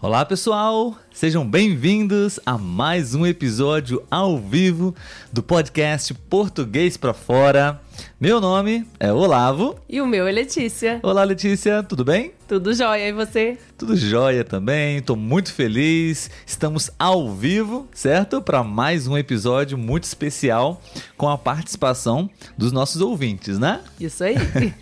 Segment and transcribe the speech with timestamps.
[0.00, 4.94] Olá pessoal, sejam bem-vindos a mais um episódio ao vivo
[5.32, 7.80] do podcast Português para Fora.
[8.20, 9.78] Meu nome é Olavo.
[9.88, 10.98] E o meu é Letícia.
[11.02, 12.32] Olá Letícia, tudo bem?
[12.48, 13.56] Tudo jóia, e você?
[13.76, 16.30] Tudo jóia também, estou muito feliz.
[16.46, 18.42] Estamos ao vivo, certo?
[18.42, 20.80] Para mais um episódio muito especial
[21.16, 23.80] com a participação dos nossos ouvintes, né?
[24.00, 24.34] Isso aí.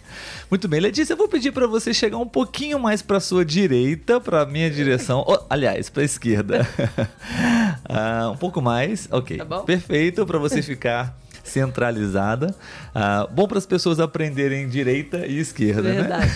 [0.48, 4.20] Muito bem, Letícia, eu vou pedir para você chegar um pouquinho mais para sua direita,
[4.20, 6.66] para minha direção, oh, aliás, para a esquerda.
[7.90, 9.38] uh, um pouco mais, ok.
[9.38, 9.64] Tá bom?
[9.64, 11.18] Perfeito, para você ficar
[11.48, 12.54] centralizada.
[12.94, 16.32] Uh, bom para as pessoas aprenderem direita e esquerda, Verdade.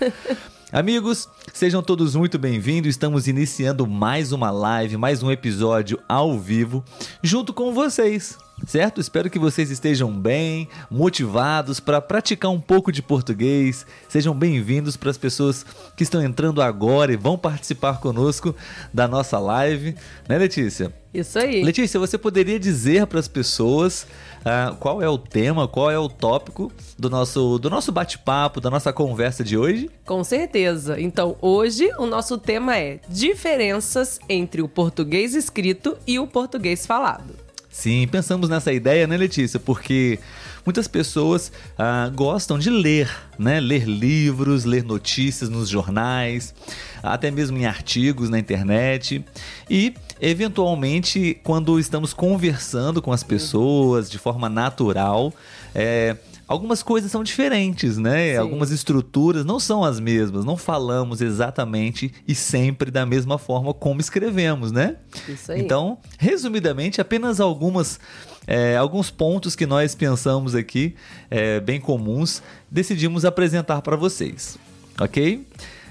[0.00, 0.12] né?
[0.72, 2.90] Amigos, sejam todos muito bem-vindos.
[2.90, 6.84] Estamos iniciando mais uma live, mais um episódio ao vivo,
[7.22, 8.36] junto com vocês
[8.66, 9.00] certo?
[9.00, 13.86] Espero que vocês estejam bem, motivados para praticar um pouco de português.
[14.08, 15.64] Sejam bem-vindos para as pessoas
[15.96, 18.54] que estão entrando agora e vão participar conosco
[18.92, 19.94] da nossa live,
[20.28, 20.92] né, Letícia?
[21.12, 21.62] Isso aí.
[21.62, 24.04] Letícia, você poderia dizer para as pessoas
[24.40, 28.68] uh, qual é o tema, qual é o tópico do nosso, do nosso bate-papo, da
[28.68, 29.88] nossa conversa de hoje?
[30.04, 31.00] Com certeza.
[31.00, 37.44] Então, hoje o nosso tema é diferenças entre o português escrito e o português falado.
[37.74, 39.58] Sim, pensamos nessa ideia, né, Letícia?
[39.58, 40.20] Porque
[40.64, 43.58] muitas pessoas ah, gostam de ler, né?
[43.58, 46.54] Ler livros, ler notícias nos jornais,
[47.02, 49.24] até mesmo em artigos na internet.
[49.68, 55.34] E, eventualmente, quando estamos conversando com as pessoas de forma natural,
[55.74, 58.32] é, algumas coisas são diferentes, né?
[58.32, 58.38] Sim.
[58.38, 64.00] Algumas estruturas não são as mesmas, não falamos exatamente e sempre da mesma forma como
[64.00, 64.96] escrevemos, né?
[65.28, 65.60] Isso aí.
[65.60, 67.98] Então, resumidamente, apenas algumas.
[68.46, 70.94] é, alguns pontos que nós pensamos aqui,
[71.30, 74.58] é, bem comuns, decidimos apresentar para vocês,
[75.00, 75.46] ok?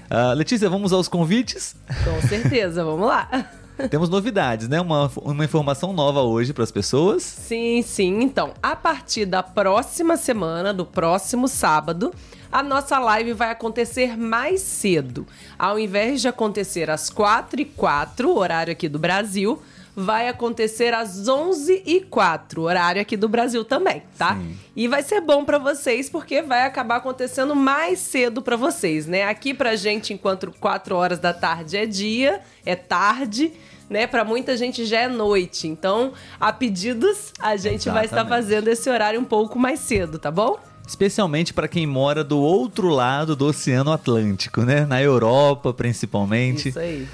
[0.08, 1.74] Ah, Letícia, vamos aos convites?
[2.04, 3.50] Com certeza, vamos lá.
[3.90, 4.80] Temos novidades, né?
[4.80, 7.22] Uma, uma informação nova hoje para as pessoas.
[7.22, 8.20] Sim, sim.
[8.22, 12.12] Então, a partir da próxima semana, do próximo sábado,
[12.52, 15.26] a nossa live vai acontecer mais cedo.
[15.58, 19.60] Ao invés de acontecer às 4 e 4 horário aqui do Brasil,
[19.96, 24.36] vai acontecer às 11 e 4 horário aqui do Brasil também, tá?
[24.36, 24.56] Sim.
[24.74, 29.24] E vai ser bom pra vocês porque vai acabar acontecendo mais cedo pra vocês, né?
[29.24, 33.52] Aqui pra gente, enquanto 4 horas da tarde é dia, é tarde,
[33.88, 34.06] né?
[34.06, 35.68] Pra muita gente já é noite.
[35.68, 38.28] Então, a pedidos, a gente vai estar Exatamente.
[38.28, 40.58] fazendo esse horário um pouco mais cedo, tá bom?
[40.86, 44.84] Especialmente para quem mora do outro lado do Oceano Atlântico, né?
[44.84, 46.68] Na Europa, principalmente.
[46.68, 47.08] Isso aí.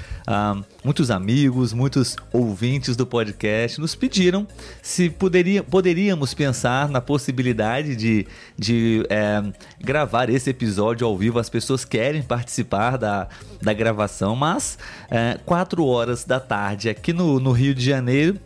[0.85, 4.47] Muitos amigos, muitos ouvintes do podcast nos pediram
[4.83, 8.27] se poderia, poderíamos pensar na possibilidade de,
[8.59, 9.43] de é,
[9.81, 11.39] gravar esse episódio ao vivo.
[11.39, 13.29] As pessoas querem participar da,
[13.61, 14.79] da gravação, mas
[15.11, 18.39] é, quatro horas da tarde aqui no, no Rio de Janeiro.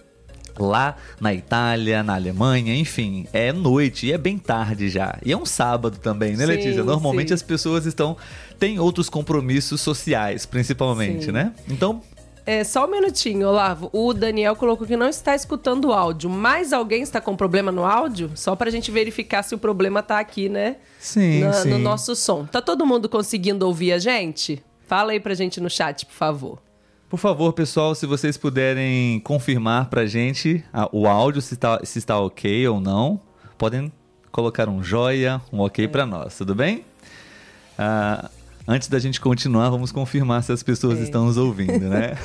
[0.58, 5.18] Lá na Itália, na Alemanha, enfim, é noite e é bem tarde já.
[5.24, 6.84] E é um sábado também, né, Sim, Letícia?
[6.84, 7.34] Normalmente sim.
[7.34, 8.16] as pessoas estão.
[8.58, 11.32] têm outros compromissos sociais, principalmente, Sim.
[11.32, 11.52] né?
[11.68, 12.00] Então,
[12.46, 13.88] É, só um minutinho, Olavo.
[13.92, 16.28] O Daniel colocou que não está escutando o áudio.
[16.28, 18.30] Mais alguém está com problema no áudio?
[18.34, 20.76] Só pra gente verificar se o problema tá aqui, né?
[21.00, 21.70] sim, Na- sim.
[21.70, 22.44] No nosso som.
[22.44, 24.62] Tá todo mundo conseguindo ouvir a gente?
[24.86, 26.58] Fala aí pra gente no chat, por favor.
[27.14, 31.96] Por favor, pessoal, se vocês puderem confirmar pra gente ah, o áudio, se está, se
[31.96, 33.20] está ok ou não,
[33.56, 33.92] podem
[34.32, 36.84] colocar um joia, um ok pra nós, tudo bem?
[37.78, 38.28] Ah,
[38.66, 41.02] antes da gente continuar, vamos confirmar se as pessoas É.
[41.04, 42.18] estão nos ouvindo, né?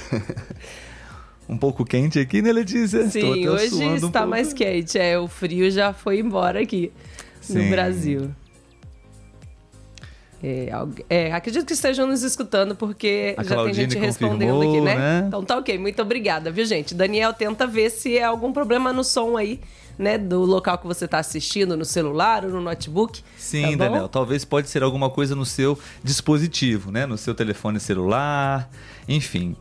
[1.48, 3.08] um pouco quente aqui, né, Letícia?
[3.10, 4.28] Sim, hoje um está pouco.
[4.28, 4.98] mais quente.
[4.98, 6.92] É, o frio já foi embora aqui
[7.42, 7.66] Sim.
[7.66, 8.32] no Brasil.
[10.42, 10.70] É,
[11.10, 14.96] é, acredito que estejam nos escutando, porque A já tem Claudine gente respondendo aqui, né?
[14.96, 15.24] né?
[15.28, 16.96] Então tá ok, muito obrigada, viu, gente?
[16.96, 19.60] Daniel, tenta ver se é algum problema no som aí,
[19.98, 20.18] né?
[20.18, 23.22] Do local que você tá assistindo, no celular ou no notebook.
[23.38, 23.86] Sim, tá?
[23.86, 24.08] Daniel.
[24.08, 27.06] Talvez pode ser alguma coisa no seu dispositivo, né?
[27.06, 28.70] No seu telefone celular,
[29.10, 29.58] enfim.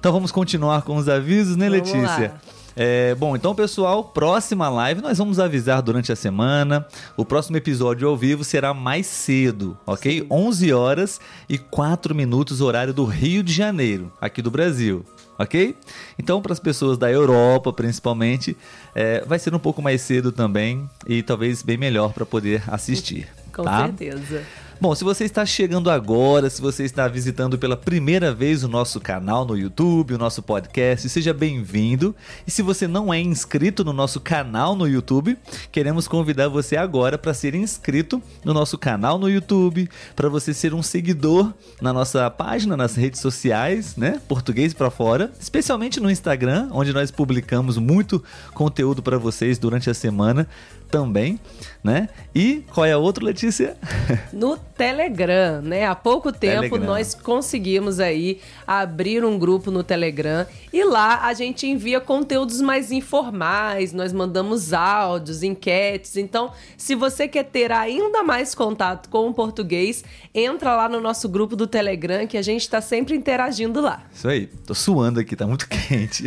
[0.00, 2.32] Então vamos continuar com os avisos, né, Vamos Letícia?
[2.32, 2.40] lá.
[2.76, 6.86] É, bom, então, pessoal, próxima live nós vamos avisar durante a semana.
[7.16, 10.26] O próximo episódio ao vivo será mais cedo, ok?
[10.30, 15.04] 11 horas e 4 minutos, horário do Rio de Janeiro, aqui do Brasil,
[15.38, 15.76] ok?
[16.18, 18.56] Então, para as pessoas da Europa, principalmente,
[18.94, 23.28] é, vai ser um pouco mais cedo também e talvez bem melhor para poder assistir.
[23.52, 23.86] Com tá?
[23.86, 24.44] certeza.
[24.80, 29.00] Bom, se você está chegando agora, se você está visitando pela primeira vez o nosso
[29.00, 32.14] canal no YouTube, o nosso podcast, seja bem-vindo.
[32.46, 35.36] E se você não é inscrito no nosso canal no YouTube,
[35.72, 40.72] queremos convidar você agora para ser inscrito no nosso canal no YouTube, para você ser
[40.72, 41.52] um seguidor
[41.82, 44.20] na nossa página, nas redes sociais, né?
[44.28, 48.22] Português para fora, especialmente no Instagram, onde nós publicamos muito
[48.54, 50.46] conteúdo para vocês durante a semana
[50.90, 51.38] também,
[51.82, 52.08] né?
[52.34, 53.76] E qual é a outra, Letícia?
[54.32, 55.86] No Telegram, né?
[55.86, 56.86] Há pouco tempo Telegram.
[56.86, 62.92] nós conseguimos aí abrir um grupo no Telegram e lá a gente envia conteúdos mais
[62.92, 66.16] informais, nós mandamos áudios, enquetes.
[66.16, 70.04] Então, se você quer ter ainda mais contato com o português,
[70.34, 74.02] entra lá no nosso grupo do Telegram que a gente está sempre interagindo lá.
[74.12, 74.46] Isso aí.
[74.46, 76.24] Tô suando aqui, tá muito quente.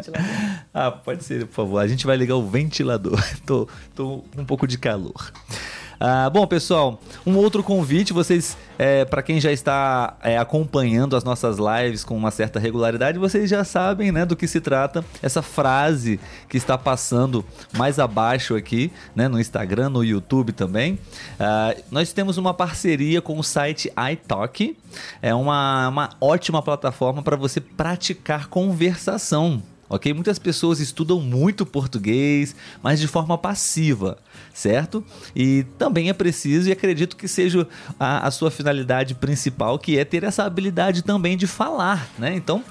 [0.74, 1.78] ah, pode ser, por favor.
[1.78, 3.22] A gente vai ligar o ventilador.
[3.46, 5.32] Tô, tô um pouco de calor.
[6.00, 11.24] Ah, bom, pessoal, um outro convite, vocês, é, para quem já está é, acompanhando as
[11.24, 15.42] nossas lives com uma certa regularidade, vocês já sabem, né, do que se trata essa
[15.42, 17.44] frase que está passando
[17.76, 21.00] mais abaixo aqui, né, no Instagram, no YouTube também.
[21.38, 24.76] Ah, nós temos uma parceria com o site iTalk,
[25.20, 30.12] é uma, uma ótima plataforma para você praticar conversação ok?
[30.12, 34.18] Muitas pessoas estudam muito português, mas de forma passiva,
[34.52, 35.04] certo?
[35.34, 37.66] E também é preciso, e acredito que seja
[37.98, 42.34] a, a sua finalidade principal, que é ter essa habilidade também de falar, né?
[42.34, 42.62] Então,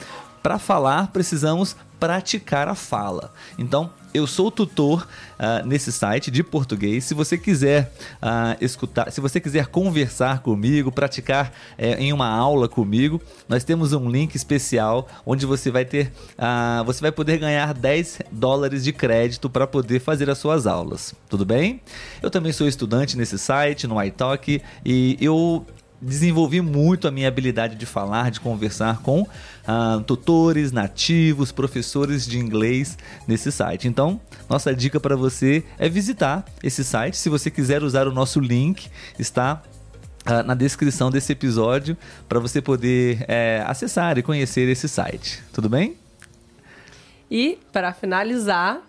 [0.47, 3.33] para falar, precisamos praticar a fala.
[3.59, 5.05] Então, eu sou tutor
[5.37, 7.03] uh, nesse site de português.
[7.03, 7.91] Se você quiser
[8.21, 13.91] uh, escutar, se você quiser conversar comigo, praticar uh, em uma aula comigo, nós temos
[13.91, 18.93] um link especial onde você vai ter, ah, você vai poder ganhar 10 dólares de
[18.93, 21.13] crédito para poder fazer as suas aulas.
[21.29, 21.81] Tudo bem?
[22.23, 25.65] Eu também sou estudante nesse site, no iTalk, e eu
[26.01, 32.37] desenvolvi muito a minha habilidade de falar, de conversar com uh, tutores, nativos, professores de
[32.37, 32.97] inglês
[33.27, 33.87] nesse site.
[33.87, 37.17] Então, nossa dica para você é visitar esse site.
[37.17, 39.61] Se você quiser usar o nosso link, está
[40.25, 41.97] uh, na descrição desse episódio
[42.29, 45.43] para você poder é, acessar e conhecer esse site.
[45.51, 45.97] Tudo bem?
[47.29, 48.81] E, para finalizar,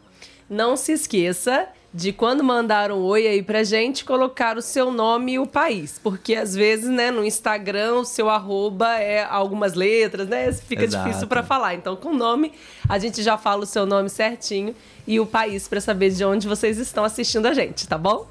[0.49, 1.69] não se esqueça
[1.99, 5.99] de quando mandar um oi aí pra gente, colocar o seu nome e o país.
[6.00, 10.53] Porque às vezes, né, no Instagram, o seu arroba é algumas letras, né?
[10.53, 11.05] Fica Exato.
[11.05, 11.75] difícil para falar.
[11.75, 12.53] Então, com o nome,
[12.89, 14.77] a gente já fala o seu nome certinho
[15.09, 18.29] e o país para saber de onde vocês estão assistindo a gente, tá bom?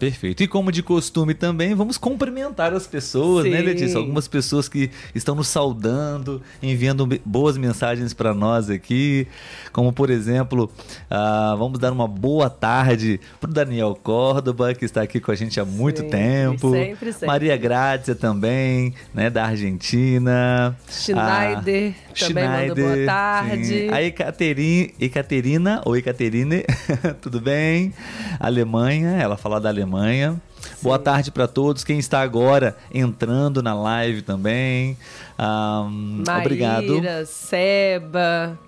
[0.00, 0.42] Perfeito.
[0.42, 3.56] E como de costume também, vamos cumprimentar as pessoas, né, Sim.
[3.56, 3.98] né, Letícia?
[3.98, 9.28] Algumas pessoas que estão nos saudando, enviando boas mensagens para nós aqui.
[9.74, 10.72] Como, por exemplo,
[11.10, 15.34] uh, vamos dar uma boa tarde para o Daniel Córdoba, que está aqui com a
[15.34, 16.70] gente há muito sempre, tempo.
[16.70, 17.26] Sempre, sempre.
[17.26, 20.74] Maria Grácia também, né, da Argentina.
[20.88, 23.64] Schneider ah, também Schneider, boa tarde.
[23.66, 23.90] Sim.
[23.90, 26.64] A Ekaterina, Ekaterina ou Ekaterine,
[27.20, 27.92] tudo bem?
[28.38, 30.40] Alemanha, ela fala da Alemanha Alemanha.
[30.60, 30.70] Sim.
[30.82, 31.82] Boa tarde para todos.
[31.82, 34.96] Quem está agora entrando na live também.
[35.38, 37.02] Um, Maíra, obrigado.
[37.26, 38.58] Seba.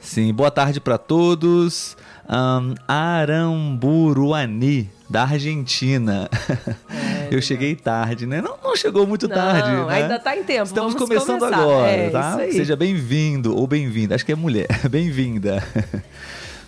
[0.00, 1.96] Sim, boa tarde para todos.
[2.26, 3.70] Um, Aramburuani,
[5.08, 6.30] da Argentina.
[6.88, 8.40] É, Eu cheguei tarde, né?
[8.40, 9.70] Não, não chegou muito não, tarde.
[9.70, 9.86] Né?
[9.88, 10.64] Ainda está em tempo.
[10.64, 11.62] Estamos começando começar.
[11.62, 12.38] agora, é, tá?
[12.50, 14.14] Seja bem-vindo ou bem-vinda.
[14.14, 14.66] Acho que é mulher.
[14.88, 15.62] Bem-vinda.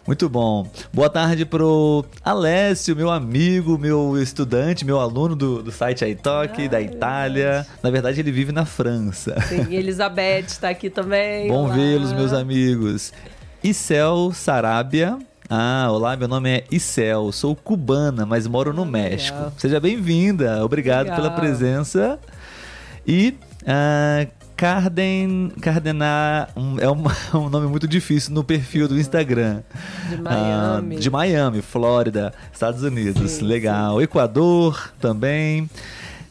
[0.07, 0.67] Muito bom.
[0.93, 6.81] Boa tarde pro Alessio, meu amigo, meu estudante, meu aluno do, do site iTalk, da
[6.81, 7.65] Itália.
[7.81, 9.41] Na verdade, ele vive na França.
[9.43, 11.47] Sim, e Elizabeth está aqui também.
[11.47, 13.13] Bom vê-los, meus amigos.
[13.63, 15.19] Isel Sarabia.
[15.49, 19.53] Ah, olá, meu nome é Isel, sou cubana, mas moro no México.
[19.57, 21.17] Seja bem-vinda, obrigado Legal.
[21.17, 22.19] pela presença.
[23.07, 27.03] E uh, Carden, Cardenar um, é um,
[27.35, 29.61] um, nome muito difícil no perfil do Instagram.
[30.09, 30.97] De Miami.
[30.97, 33.29] Ah, de Miami, Flórida, Estados Unidos.
[33.29, 33.99] Sim, Legal.
[33.99, 34.05] Sim.
[34.05, 35.69] Equador também.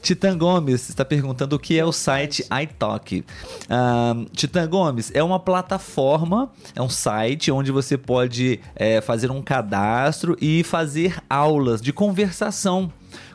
[0.01, 3.19] Titan Gomes está perguntando o que é o site iTalk.
[3.19, 9.41] Uh, Titan Gomes é uma plataforma, é um site onde você pode é, fazer um
[9.41, 12.89] cadastro e fazer aulas de conversação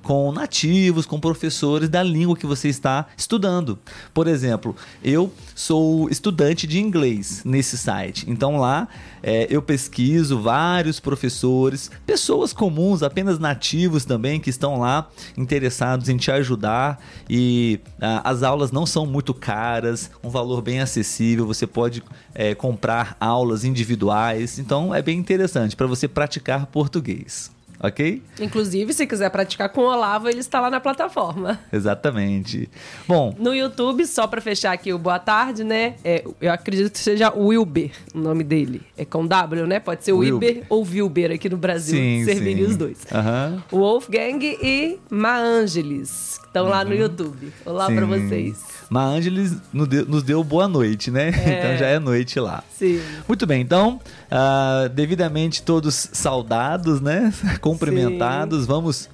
[0.06, 3.76] com nativos, com professores da língua que você está estudando.
[4.14, 8.86] Por exemplo, eu sou estudante de inglês nesse site, então lá
[9.20, 16.16] é, eu pesquiso vários professores, pessoas comuns, apenas nativos também, que estão lá interessados em
[16.16, 21.66] te ajudar e ah, as aulas não são muito caras, um valor bem acessível, você
[21.66, 22.00] pode
[22.32, 27.55] é, comprar aulas individuais, então é bem interessante para você praticar português.
[27.80, 28.22] Ok?
[28.40, 31.58] Inclusive, se quiser praticar com o Olavo, ele está lá na plataforma.
[31.72, 32.68] Exatamente.
[33.06, 33.34] Bom.
[33.38, 35.94] No YouTube, só para fechar aqui o boa tarde, né?
[36.04, 38.82] É, eu acredito que seja Wilber o nome dele.
[38.96, 39.80] É com W, né?
[39.80, 41.96] Pode ser Wilber, Wilber ou Wilber aqui no Brasil.
[41.96, 42.98] Sim, serviria os dois.
[43.12, 43.62] Uhum.
[43.70, 46.70] Wolfgang e Ma Angelis, que estão uhum.
[46.70, 47.52] lá no YouTube.
[47.64, 48.76] Olá para vocês.
[48.88, 51.30] Ma Angelis nos deu boa noite, né?
[51.30, 51.56] É.
[51.66, 52.62] Então já é noite lá.
[52.70, 53.00] Sim.
[53.26, 53.98] Muito bem, então,
[54.30, 57.32] uh, devidamente todos saudados, né?
[57.60, 58.66] Cumprimentados, Sim.
[58.66, 59.06] vamos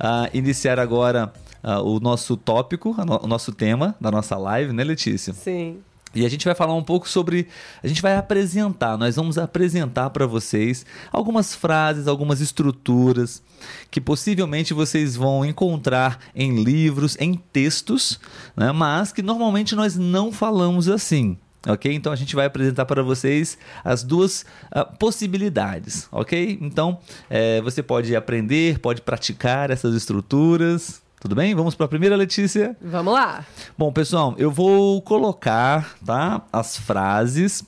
[0.00, 1.32] uh, iniciar agora
[1.62, 5.32] uh, o nosso tópico, o nosso tema da nossa live, né, Letícia?
[5.32, 5.78] Sim.
[6.14, 7.48] E a gente vai falar um pouco sobre.
[7.82, 13.42] A gente vai apresentar, nós vamos apresentar para vocês algumas frases, algumas estruturas
[13.90, 18.18] que possivelmente vocês vão encontrar em livros, em textos,
[18.56, 18.72] né?
[18.72, 21.36] mas que normalmente nós não falamos assim.
[21.66, 21.92] Ok?
[21.92, 26.58] Então a gente vai apresentar para vocês as duas uh, possibilidades, ok?
[26.60, 26.98] Então
[27.28, 31.52] é, você pode aprender, pode praticar essas estruturas, tudo bem?
[31.54, 32.76] Vamos para a primeira, Letícia?
[32.80, 33.44] Vamos lá.
[33.76, 37.64] Bom, pessoal, eu vou colocar, tá, as frases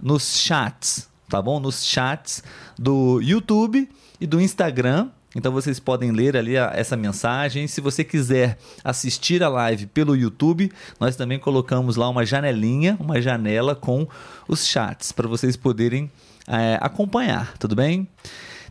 [0.00, 1.60] nos chats, tá bom?
[1.60, 2.42] Nos chats
[2.78, 3.86] do YouTube
[4.18, 5.10] e do Instagram.
[5.34, 7.66] Então vocês podem ler ali a, essa mensagem.
[7.66, 13.20] Se você quiser assistir a live pelo YouTube, nós também colocamos lá uma janelinha, uma
[13.20, 14.06] janela com
[14.46, 16.10] os chats para vocês poderem
[16.46, 18.06] é, acompanhar, tudo bem?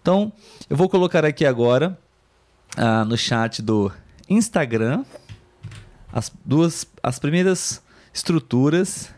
[0.01, 0.32] Então
[0.70, 1.98] eu vou colocar aqui agora
[2.77, 3.91] ah, no chat do
[4.29, 5.03] Instagram,
[6.12, 7.82] as duas, as primeiras
[8.13, 9.10] estruturas,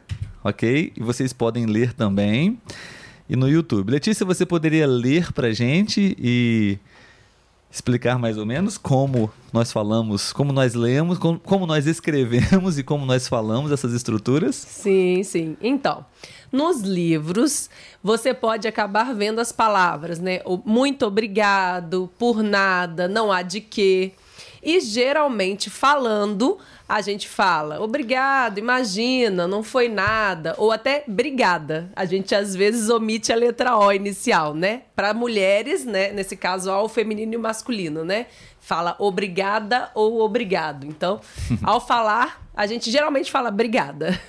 [0.44, 0.94] ok?
[0.96, 2.60] E vocês podem ler também.
[3.28, 3.92] E no YouTube.
[3.92, 6.78] Letícia, você poderia ler para gente e
[7.75, 12.84] explicar mais ou menos como nós falamos, como nós lemos, como, como nós escrevemos e
[12.84, 14.55] como nós falamos essas estruturas?
[14.55, 15.58] Sim, sim.
[15.62, 16.05] Então,
[16.50, 17.70] nos livros,
[18.01, 20.39] você pode acabar vendo as palavras, né?
[20.63, 24.13] Muito obrigado, por nada, não há de quê.
[24.65, 26.57] E geralmente falando,
[26.89, 31.88] a gente fala obrigado, imagina, não foi nada, ou até brigada.
[31.95, 34.81] A gente às vezes omite a letra O inicial, né?
[34.95, 36.12] Para mulheres, né?
[36.12, 38.25] Nesse caso, ao feminino e masculino, né?
[38.60, 40.88] Fala obrigada ou obrigado.
[40.88, 41.22] Então,
[41.62, 44.19] ao falar, a gente geralmente fala brigada.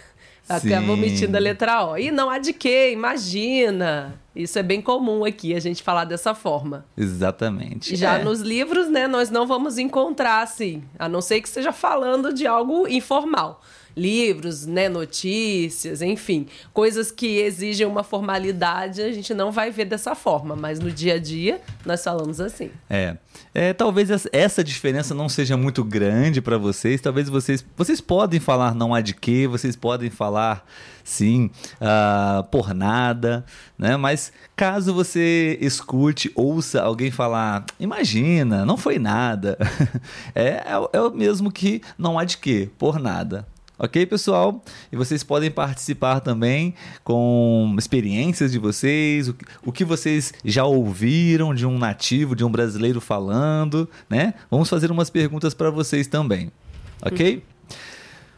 [0.48, 1.96] Acaba omitindo a letra O.
[1.96, 4.20] E não há de quê, imagina.
[4.34, 6.84] Isso é bem comum aqui, a gente falar dessa forma.
[6.96, 7.96] Exatamente.
[7.96, 8.24] Já é.
[8.24, 12.46] nos livros, né, nós não vamos encontrar assim, a não ser que esteja falando de
[12.46, 13.62] algo informal
[13.96, 20.14] livros, né, notícias, enfim, coisas que exigem uma formalidade, a gente não vai ver dessa
[20.14, 22.70] forma, mas no dia a dia nós falamos assim.
[22.90, 23.16] É.
[23.54, 28.74] é talvez essa diferença não seja muito grande para vocês, talvez vocês vocês podem falar
[28.74, 30.66] não há de quê, vocês podem falar
[31.02, 31.50] sim,
[31.80, 33.46] uh, por nada,
[33.78, 33.96] né?
[33.96, 39.56] Mas caso você escute, ouça alguém falar, imagina, não foi nada,
[40.34, 43.46] é, é, é o mesmo que não há de quê, por nada.
[43.78, 44.64] Ok, pessoal?
[44.90, 49.28] E vocês podem participar também com experiências de vocês,
[49.62, 54.32] o, que vocês já ouviram de um nativo, de um brasileiro falando, né?
[54.50, 56.50] Vamos fazer umas perguntas para vocês também,
[57.02, 57.44] ok?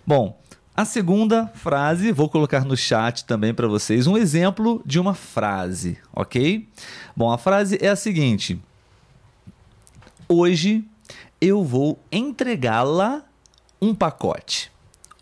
[0.05, 0.37] Bom,
[0.77, 5.99] a segunda frase, vou colocar no chat também para vocês um exemplo de uma frase,
[6.13, 6.69] ok?
[7.17, 8.61] Bom, a frase é a seguinte:
[10.29, 10.85] Hoje
[11.41, 13.23] eu vou entregá-la
[13.81, 14.73] um pacote.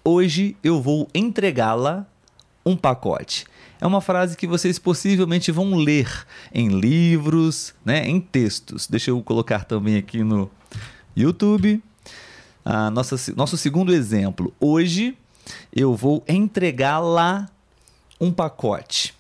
[0.08, 2.06] Hoje eu vou entregá-la
[2.64, 3.44] um pacote.
[3.80, 6.08] É uma frase que vocês possivelmente vão ler
[6.54, 8.86] em livros, né, em textos.
[8.86, 10.48] Deixa eu colocar também aqui no
[11.16, 11.82] YouTube.
[12.64, 14.54] Ah, nossa, nosso segundo exemplo.
[14.60, 15.18] Hoje
[15.74, 17.48] eu vou entregá-la
[18.20, 19.12] um pacote.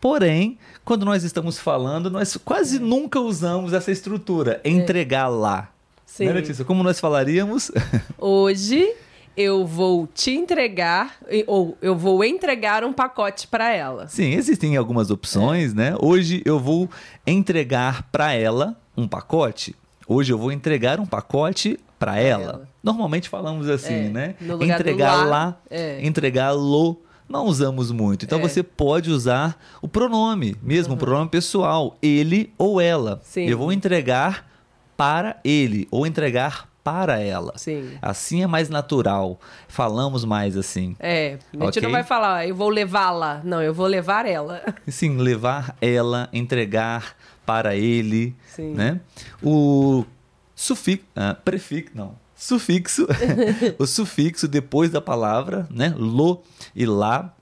[0.00, 5.72] Porém, quando nós estamos falando, nós quase nunca usamos essa estrutura, entregá-la.
[6.06, 6.26] Sim.
[6.26, 6.64] Né, Letícia?
[6.64, 7.72] Como nós falaríamos?
[8.16, 8.94] Hoje
[9.36, 14.08] eu vou te entregar ou eu vou entregar um pacote para ela.
[14.08, 15.74] Sim, existem algumas opções, é.
[15.74, 15.94] né?
[16.00, 16.88] Hoje eu vou
[17.26, 19.74] entregar para ela um pacote.
[20.06, 22.42] Hoje eu vou entregar um pacote para ela.
[22.42, 22.68] ela.
[22.82, 24.08] Normalmente falamos assim, é.
[24.08, 24.34] né?
[24.62, 26.04] Entregar lá, é.
[26.04, 27.00] entregá-lo.
[27.28, 28.24] Não usamos muito.
[28.24, 28.42] Então é.
[28.42, 30.96] você pode usar o pronome, mesmo uhum.
[30.96, 33.20] o pronome pessoal, ele ou ela.
[33.22, 33.44] Sim.
[33.46, 34.50] Eu vou entregar
[34.96, 37.52] para ele ou entregar para ela.
[37.56, 37.92] Sim.
[38.00, 39.38] Assim é mais natural.
[39.68, 40.96] Falamos mais assim.
[40.98, 41.82] É, a gente okay?
[41.82, 43.40] não vai falar, eu vou levá-la.
[43.44, 44.62] Não, eu vou levar ela.
[44.88, 48.34] Sim, levar ela, entregar para ele.
[48.46, 48.74] Sim.
[48.74, 49.00] Né?
[49.42, 50.04] O
[50.54, 52.14] sufixo, ah, prefixo, não.
[52.34, 53.06] Sufixo,
[53.78, 55.94] o sufixo depois da palavra, né?
[55.96, 56.42] Lo
[56.74, 57.34] e lá.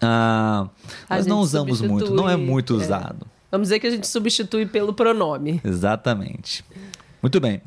[0.00, 0.68] Ah,
[1.08, 3.24] nós não usamos muito, não é muito usado.
[3.32, 3.36] É.
[3.50, 5.60] Vamos dizer que a gente substitui pelo pronome.
[5.64, 6.64] Exatamente.
[7.22, 7.62] Muito bem.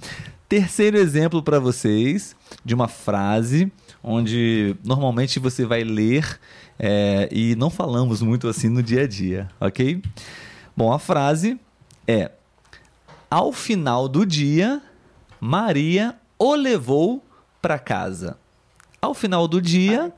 [0.50, 3.72] Terceiro exemplo para vocês de uma frase
[4.04, 6.40] onde normalmente você vai ler
[6.80, 10.02] é, e não falamos muito assim no dia a dia, ok?
[10.76, 11.60] Bom, a frase
[12.08, 12.32] é:
[13.30, 14.82] Ao final do dia,
[15.40, 17.24] Maria o levou
[17.62, 18.36] para casa.
[19.00, 20.12] Ao final do dia,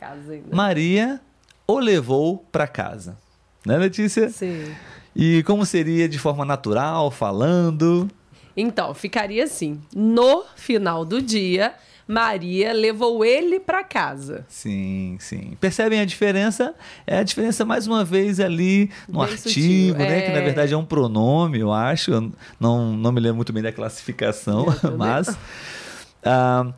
[0.50, 1.20] Maria
[1.68, 3.18] o levou para casa.
[3.66, 4.30] Né, Letícia?
[4.30, 4.74] Sim.
[5.14, 8.10] E como seria de forma natural, falando?
[8.55, 11.74] Então, ficaria assim: no final do dia,
[12.08, 14.46] Maria levou ele para casa.
[14.50, 15.55] Sim, sim.
[15.60, 16.75] Percebem a diferença?
[17.08, 20.17] É a diferença, mais uma vez, ali no bem artigo, sutil, né?
[20.17, 20.22] É...
[20.22, 22.12] Que na verdade é um pronome, eu acho.
[22.12, 24.65] Eu não, não me lembro muito bem da classificação,
[24.98, 25.38] mas.
[26.24, 26.72] Ah,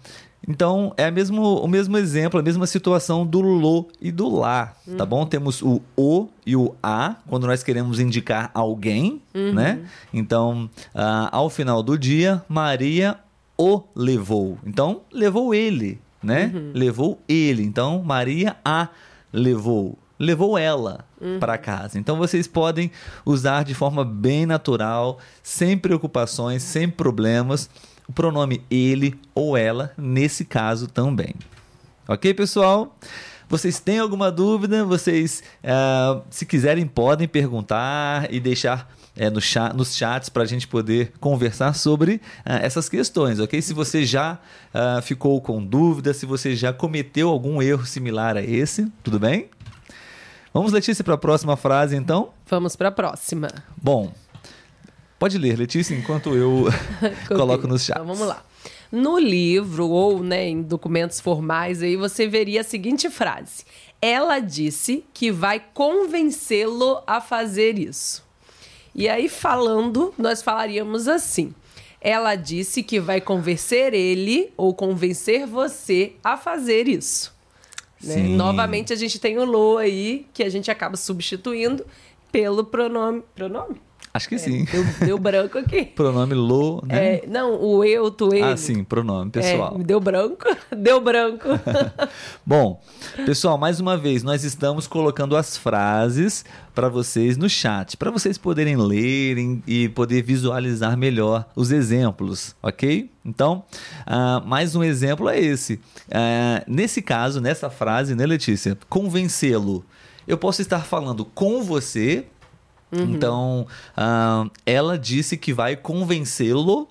[0.47, 4.97] então, é mesmo, o mesmo exemplo, a mesma situação do lo e do lá, uhum.
[4.97, 5.25] tá bom?
[5.25, 9.53] Temos o o e o a, quando nós queremos indicar alguém, uhum.
[9.53, 9.79] né?
[10.13, 13.17] Então, uh, ao final do dia, Maria
[13.57, 14.57] o levou.
[14.65, 16.51] Então, levou ele, né?
[16.53, 16.71] Uhum.
[16.73, 17.63] Levou ele.
[17.63, 18.89] Então, Maria a
[19.31, 19.97] levou.
[20.19, 21.39] Levou ela uhum.
[21.39, 21.97] para casa.
[21.97, 22.91] Então, vocês podem
[23.25, 27.69] usar de forma bem natural, sem preocupações, sem problemas
[28.07, 31.35] o pronome ele ou ela nesse caso também.
[32.07, 32.97] Ok, pessoal?
[33.47, 34.83] Vocês têm alguma dúvida?
[34.83, 40.45] Vocês, uh, se quiserem, podem perguntar e deixar é, no chat, nos chats para a
[40.45, 42.19] gente poder conversar sobre uh,
[42.61, 43.61] essas questões, ok?
[43.61, 44.39] Se você já
[44.73, 49.49] uh, ficou com dúvida, se você já cometeu algum erro similar a esse, tudo bem?
[50.53, 52.29] Vamos, Letícia, para a próxima frase, então?
[52.47, 53.49] Vamos para a próxima.
[53.81, 54.11] Bom,
[55.23, 56.65] Pode ler, Letícia, enquanto eu
[57.33, 58.03] coloco nos chats.
[58.03, 58.43] Então vamos lá.
[58.91, 63.63] No livro ou né, em documentos formais aí você veria a seguinte frase:
[64.01, 68.21] Ela disse que vai convencê-lo a fazer isso.
[68.93, 71.55] E aí falando, nós falaríamos assim:
[72.01, 77.33] Ela disse que vai convencer ele ou convencer você a fazer isso.
[78.03, 78.17] Né?
[78.17, 81.85] Novamente a gente tem o lo aí que a gente acaba substituindo
[82.29, 83.23] pelo pronome.
[83.33, 83.79] Pronome?
[84.13, 84.65] Acho que é, sim.
[84.65, 85.85] Deu, deu, branco aqui.
[85.95, 87.15] pronome lo, né?
[87.15, 88.43] É, não, o eu, tu, ele.
[88.43, 89.75] Ah, sim, pronome pessoal.
[89.79, 90.45] É, deu branco,
[90.77, 91.47] deu branco.
[92.45, 92.79] Bom,
[93.25, 96.45] pessoal, mais uma vez, nós estamos colocando as frases
[96.75, 103.09] para vocês no chat, para vocês poderem lerem e poder visualizar melhor os exemplos, ok?
[103.25, 103.63] Então,
[104.05, 105.73] uh, mais um exemplo é esse.
[105.73, 108.77] Uh, nesse caso, nessa frase, né, Letícia?
[108.87, 109.83] Convencê-lo.
[110.27, 112.25] Eu posso estar falando com você
[112.93, 113.13] Uhum.
[113.15, 116.87] Então, uh, ela disse que vai convencê-lo.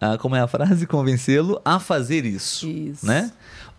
[0.00, 0.86] Uh, como é a frase?
[0.86, 2.68] Convencê-lo a fazer isso.
[2.68, 3.06] Isso.
[3.06, 3.32] Né?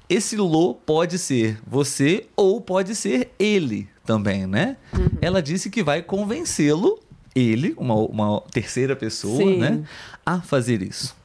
[0.09, 4.75] Esse lo pode ser você ou pode ser ele também, né?
[4.91, 5.07] Uhum.
[5.21, 6.99] Ela disse que vai convencê-lo,
[7.35, 9.59] ele, uma, uma terceira pessoa, Sim.
[9.59, 9.83] né?
[10.25, 11.15] A fazer isso.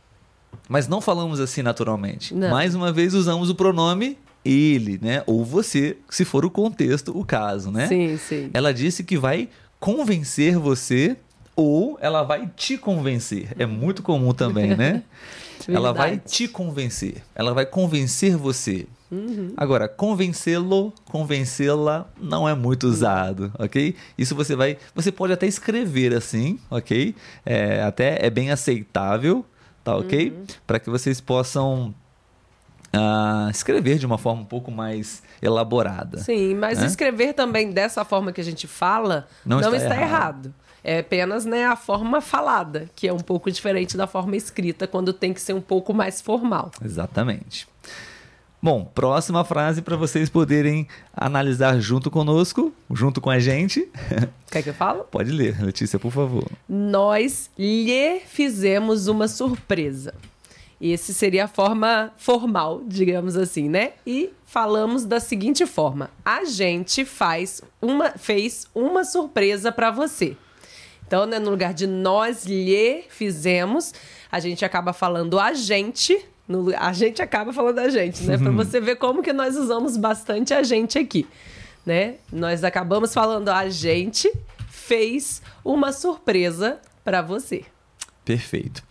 [0.68, 2.34] Mas não falamos assim naturalmente.
[2.34, 2.50] Não.
[2.50, 5.22] Mais uma vez usamos o pronome ele, né?
[5.26, 7.86] Ou você, se for o contexto, o caso, né?
[7.86, 8.50] Sim, sim.
[8.52, 9.48] Ela disse que vai
[9.80, 11.16] convencer você
[11.56, 13.48] ou ela vai te convencer.
[13.58, 15.02] É muito comum também, né?
[15.68, 17.22] ela vai te convencer.
[17.34, 18.86] Ela vai convencer você.
[19.10, 19.52] Uhum.
[19.56, 23.94] Agora, convencê-lo, convencê-la não é muito usado, ok?
[24.18, 27.14] Isso você vai, você pode até escrever assim, ok?
[27.46, 29.44] É, até é bem aceitável,
[29.84, 30.30] tá ok?
[30.30, 30.44] Uhum.
[30.66, 31.94] Para que vocês possam
[32.94, 36.18] uh, escrever de uma forma um pouco mais elaborada.
[36.18, 36.86] Sim, mas né?
[36.86, 40.46] escrever também dessa forma que a gente fala não, não está, está errado.
[40.46, 40.54] errado.
[40.82, 45.14] É apenas né, a forma falada, que é um pouco diferente da forma escrita, quando
[45.14, 46.70] tem que ser um pouco mais formal.
[46.84, 47.66] Exatamente.
[48.64, 53.86] Bom, próxima frase para vocês poderem analisar junto conosco, junto com a gente.
[54.50, 55.02] Quer que eu fale?
[55.10, 56.50] Pode ler, Letícia, por favor.
[56.66, 60.14] Nós lhe fizemos uma surpresa.
[60.80, 63.92] Esse seria a forma formal, digamos assim, né?
[64.06, 70.36] E falamos da seguinte forma: a gente faz uma fez uma surpresa para você.
[71.06, 73.92] Então, né, no lugar de nós lhe fizemos,
[74.32, 78.38] a gente acaba falando a gente, no, a gente acaba falando a gente, né?
[78.38, 81.26] Para você ver como que nós usamos bastante a gente aqui,
[81.84, 82.16] né?
[82.32, 84.32] Nós acabamos falando a gente
[84.68, 87.64] fez uma surpresa para você.
[88.24, 88.82] Perfeito.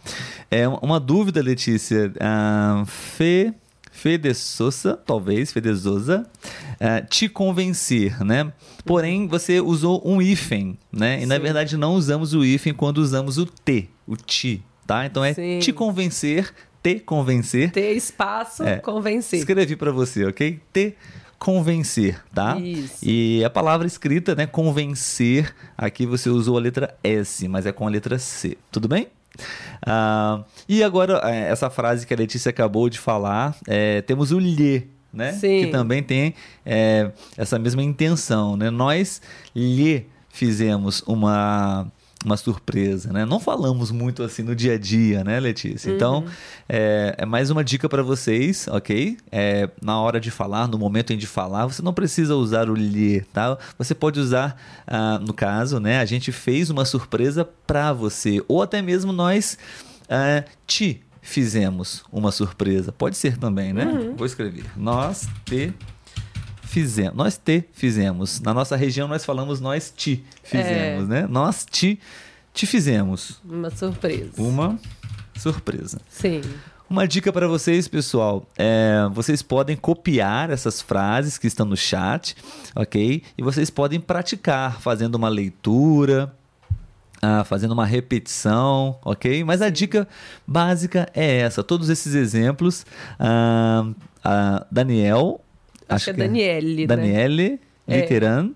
[0.49, 2.11] É uma dúvida, Letícia.
[2.11, 3.53] Uh, Fê,
[3.91, 6.25] Fê de Souza, talvez, Fê de Souza,
[6.75, 8.51] uh, te convencer, né?
[8.85, 11.17] Porém, você usou um hífen, né?
[11.17, 11.25] E Sim.
[11.27, 15.05] na verdade não usamos o hífen quando usamos o T, o ti, tá?
[15.05, 15.59] Então é Sim.
[15.59, 17.71] te convencer, te convencer.
[17.71, 19.39] Ter espaço, é, convencer.
[19.39, 20.59] Escrevi para você, ok?
[20.71, 20.95] Te
[21.39, 22.57] convencer, tá?
[22.59, 22.99] Isso.
[23.01, 27.85] E a palavra escrita, né, convencer, aqui você usou a letra S, mas é com
[27.87, 28.57] a letra C.
[28.71, 29.07] Tudo bem?
[29.85, 34.39] Ah, e agora, é, essa frase que a Letícia acabou de falar, é, temos o
[34.39, 35.33] lhe, né?
[35.33, 35.65] Sim.
[35.65, 36.33] Que também tem
[36.65, 38.69] é, essa mesma intenção, né?
[38.69, 39.21] Nós
[39.55, 41.91] lhe fizemos uma
[42.23, 43.25] uma surpresa, né?
[43.25, 45.91] Não falamos muito assim no dia a dia, né, Letícia?
[45.91, 46.25] Então,
[46.67, 49.17] é, é mais uma dica para vocês, ok?
[49.31, 52.75] É, na hora de falar, no momento em de falar, você não precisa usar o
[52.75, 53.57] lhe, tá?
[53.77, 54.55] Você pode usar,
[54.87, 55.99] ah, no caso, né?
[55.99, 59.57] A gente fez uma surpresa para você, ou até mesmo nós
[60.09, 62.91] ah, te fizemos uma surpresa.
[62.91, 64.13] Pode ser também, né?
[64.15, 64.65] Vou escrever.
[64.75, 65.73] Nós te
[66.73, 67.15] fizemos.
[67.15, 68.39] Nós te fizemos.
[68.41, 71.27] Na nossa região nós falamos nós te fizemos, né?
[71.29, 71.99] Nós te
[72.51, 74.31] te fizemos Uma surpresa.
[74.41, 74.79] uma
[75.37, 75.99] surpresa.
[76.09, 76.41] Sim.
[76.89, 82.35] Uma dica para vocês, pessoal, é, vocês podem copiar essas frases que estão no chat,
[82.75, 83.23] ok?
[83.37, 86.31] E vocês podem praticar fazendo uma leitura,
[87.21, 89.43] ah, fazendo uma repetição, ok?
[89.43, 90.07] Mas a dica
[90.45, 91.63] básica é essa.
[91.63, 92.85] Todos esses exemplos,
[93.19, 93.85] ah,
[94.23, 95.41] a Daniel,
[95.89, 96.95] Acho, que é Daniele, né?
[96.95, 98.01] Daniele É.
[98.01, 98.51] Literan,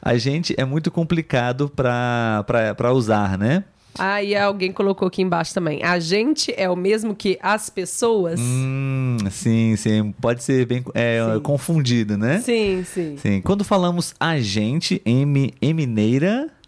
[0.00, 3.64] a gente é muito complicado para usar, né?
[3.98, 5.82] Ah, e alguém colocou aqui embaixo também.
[5.82, 8.38] A gente é o mesmo que as pessoas?
[8.40, 10.14] Hum, sim, sim.
[10.20, 12.40] Pode ser bem é, confundido, né?
[12.40, 13.16] Sim, sim.
[13.18, 13.40] Sim.
[13.42, 15.52] Quando falamos agente, M,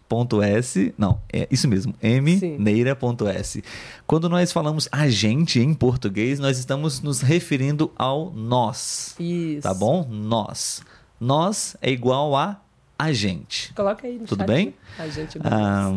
[0.09, 3.63] mneira.s, não, é isso mesmo, mneira.s.
[4.05, 9.61] Quando nós falamos agente em português, nós estamos nos referindo ao nós, Isso.
[9.63, 10.07] tá bom?
[10.09, 10.81] Nós.
[11.19, 12.59] Nós é igual a
[12.99, 13.73] agente.
[13.73, 14.47] Coloca aí no Tudo chat.
[14.47, 14.73] bem?
[14.99, 15.39] A gente...
[15.43, 15.91] Ah,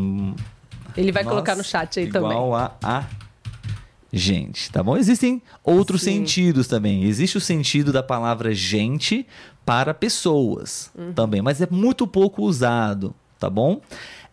[0.97, 2.31] Ele vai colocar no chat aí também.
[2.31, 3.05] igual a a
[4.13, 4.97] gente, tá bom?
[4.97, 6.19] Existem outros Sim.
[6.21, 7.05] sentidos também.
[7.05, 9.27] Existe o sentido da palavra gente
[9.65, 11.13] para pessoas Uhum.
[11.13, 13.81] também, mas é muito pouco usado, tá bom?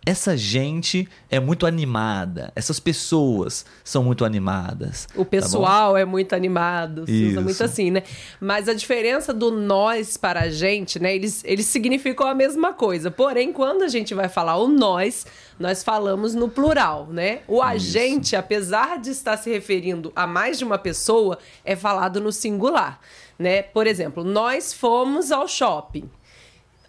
[0.06, 2.52] Essa gente é muito animada.
[2.58, 5.06] Essas pessoas são muito animadas.
[5.06, 5.26] O tá bom?
[5.26, 7.42] pessoal é muito animado, se usa Isso.
[7.42, 8.04] muito assim, né?
[8.40, 11.16] Mas a diferença do nós para a gente, né?
[11.16, 13.10] Eles, eles significam a mesma coisa.
[13.10, 15.26] Porém, quando a gente vai falar o nós,
[15.58, 17.40] nós falamos no plural, né?
[17.48, 22.32] O agente, apesar de estar se referindo a mais de uma pessoa, é falado no
[22.32, 23.00] singular,
[23.40, 23.62] né?
[23.62, 26.10] Por exemplo, nós fomos ao shopping.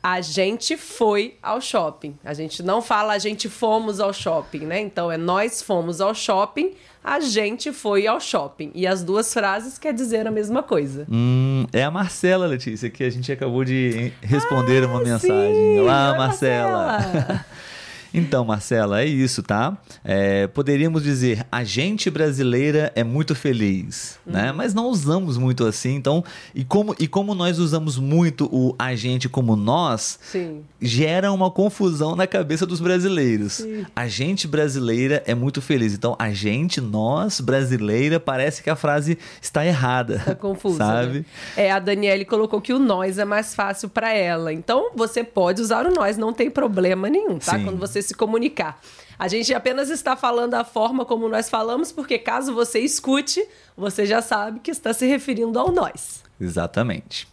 [0.04, 2.14] A gente foi ao shopping.
[2.22, 4.78] A gente não fala a gente fomos ao shopping, né?
[4.78, 8.70] Então é nós fomos ao shopping, a gente foi ao shopping.
[8.74, 11.06] E as duas frases quer dizer a mesma coisa.
[11.10, 15.32] Hum, é a Marcela, Letícia, que a gente acabou de responder uma mensagem.
[15.32, 16.86] Ah, Sim, Olá, Marcela.
[16.86, 17.46] Marcela.
[18.14, 19.77] então, Marcela, é isso, tá?
[20.05, 24.50] É, poderíamos dizer, a gente brasileira é muito feliz, né?
[24.50, 24.57] Uhum.
[24.57, 26.24] Mas não usamos muito assim, então...
[26.55, 30.62] E como, e como nós usamos muito o a gente como nós, Sim.
[30.81, 33.55] gera uma confusão na cabeça dos brasileiros.
[33.55, 33.85] Sim.
[33.96, 35.94] A gente brasileira é muito feliz.
[35.94, 40.20] Então, a gente, nós, brasileira, parece que a frase está errada.
[40.24, 40.79] Tá confusa.
[40.79, 41.18] Sabe?
[41.18, 41.24] né?
[41.57, 44.53] É, a Daniele colocou que o nós é mais fácil para ela.
[44.53, 47.59] Então, você pode usar o nós, não tem problema nenhum, tá?
[47.59, 47.64] Sim.
[47.64, 48.80] Quando você se comunicar.
[49.18, 53.44] A gente apenas está falando a forma como nós falamos, porque caso você escute,
[53.76, 56.22] você já sabe que está se referindo ao nós.
[56.40, 57.28] Exatamente.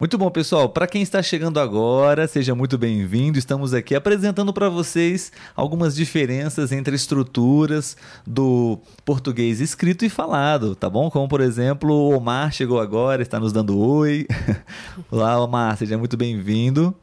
[0.00, 0.68] Muito bom, pessoal.
[0.68, 3.36] Para quem está chegando agora, seja muito bem-vindo.
[3.36, 10.88] Estamos aqui apresentando para vocês algumas diferenças entre estruturas do português escrito e falado, tá
[10.88, 11.10] bom?
[11.10, 14.24] Como, por exemplo, o Omar chegou agora, está nos dando oi.
[15.10, 16.94] Olá, Omar, seja muito bem-vindo.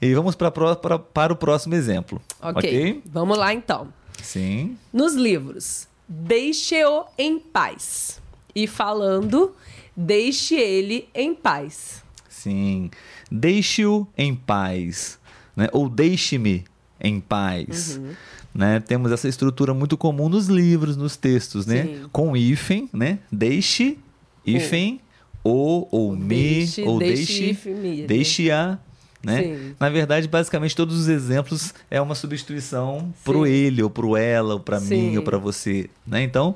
[0.00, 2.20] E vamos pra, pra- para o próximo exemplo.
[2.40, 3.02] ok.
[3.06, 3.88] Vamos lá então.
[4.22, 4.76] Sim.
[4.92, 8.20] Nos livros, deixe-o em paz.
[8.54, 9.54] E falando,
[9.96, 12.02] deixe ele em paz.
[12.28, 12.90] Sim.
[13.30, 15.18] Deixe-o em paz.
[15.54, 15.68] Né?
[15.72, 16.64] Ou deixe-me
[17.00, 17.96] em paz.
[17.98, 18.12] Uhum.
[18.54, 18.80] Né?
[18.80, 21.82] Temos essa estrutura muito comum nos livros, nos textos, né?
[21.84, 22.08] Sim.
[22.12, 23.18] Com hífen, né?
[23.30, 23.98] Deixe,
[24.46, 25.00] hífen,
[25.44, 28.78] ou, ou me, Deixe, ou deixe, deixe, hífen, me, deixe-a.
[29.26, 29.42] Né?
[29.42, 29.74] Sim.
[29.80, 33.50] Na verdade, basicamente, todos os exemplos é uma substituição pro Sim.
[33.52, 35.90] ele, ou pro ela, ou pra mim, ou pra você.
[36.06, 36.22] Né?
[36.22, 36.54] Então,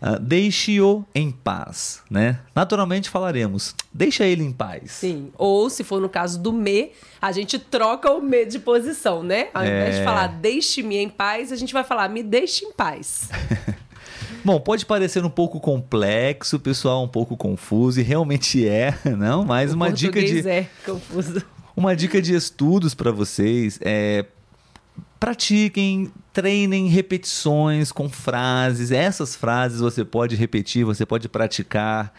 [0.00, 2.02] ah, deixe-o em paz.
[2.10, 2.38] Né?
[2.54, 4.92] Naturalmente falaremos, deixa ele em paz.
[4.92, 5.30] Sim.
[5.36, 9.48] Ou, se for no caso do me, a gente troca o me de posição, né?
[9.52, 9.98] Ao invés É.
[9.98, 13.28] de falar deixe-me em paz, a gente vai falar me deixe em paz.
[14.44, 19.44] Bom, pode parecer um pouco complexo, pessoal, um pouco confuso, e realmente é, não?
[19.44, 21.42] Mas O uma dica de é confuso.
[21.78, 24.24] Uma dica de estudos para vocês é
[25.20, 28.90] pratiquem, treinem repetições com frases.
[28.90, 32.12] Essas frases você pode repetir, você pode praticar.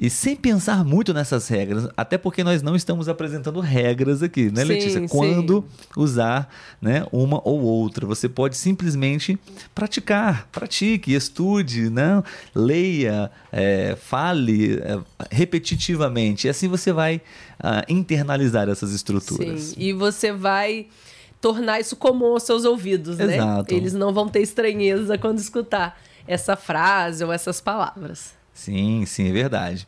[0.00, 4.62] E sem pensar muito nessas regras, até porque nós não estamos apresentando regras aqui, né,
[4.62, 5.00] Sim, Letícia?
[5.00, 5.06] sim.
[5.08, 5.62] Quando
[5.94, 6.48] usar
[6.80, 8.06] né, uma ou outra.
[8.06, 9.38] Você pode simplesmente
[9.74, 12.22] praticar, pratique, estude, né?
[12.54, 14.98] leia, é, fale é,
[15.30, 16.46] repetitivamente.
[16.46, 17.20] E assim você vai
[17.62, 19.60] ah, internalizar essas estruturas.
[19.60, 20.86] Sim, e você vai
[21.42, 23.36] tornar isso comum aos seus ouvidos, né?
[23.36, 23.74] Exato.
[23.74, 28.39] Eles não vão ter estranheza quando escutar essa frase ou essas palavras.
[28.52, 29.86] Sim, sim, é verdade.